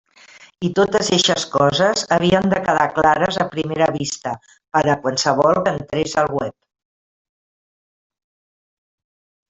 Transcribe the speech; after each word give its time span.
I 0.67 0.69
totes 0.77 1.09
eixes 1.17 1.43
coses 1.55 2.03
havien 2.17 2.47
de 2.53 2.61
quedar 2.69 2.87
clares 2.95 3.37
a 3.45 3.47
primera 3.53 3.89
vista 3.99 4.33
per 4.79 4.83
a 4.95 4.99
qualsevol 5.05 5.63
que 5.67 5.77
entrés 5.81 6.19
al 6.23 6.35
web. 6.41 6.59